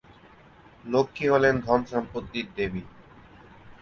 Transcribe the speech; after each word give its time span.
লক্ষ্মী 0.83 1.25
হলেন 1.27 1.55
ধন 1.59 1.79
সম্পত্তির 1.85 2.47
দেবী। 2.57 2.81